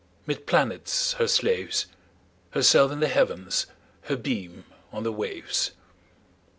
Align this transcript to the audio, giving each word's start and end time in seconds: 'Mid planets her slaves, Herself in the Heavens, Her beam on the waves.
'Mid 0.25 0.47
planets 0.47 1.13
her 1.19 1.27
slaves, 1.27 1.85
Herself 2.53 2.91
in 2.91 3.01
the 3.01 3.07
Heavens, 3.07 3.67
Her 4.05 4.15
beam 4.17 4.65
on 4.91 5.03
the 5.03 5.11
waves. 5.13 5.73